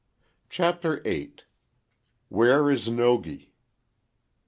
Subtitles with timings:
[0.49, 1.35] CHAPTER VIII
[2.29, 3.53] WHERE IS NOGI?